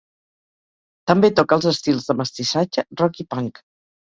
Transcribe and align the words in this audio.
També 1.11 1.29
toca 1.41 1.59
els 1.61 1.67
estils 1.73 2.09
de 2.09 2.17
mestissatge, 2.23 2.87
rock 3.05 3.23
i 3.27 3.29
punk. 3.37 3.63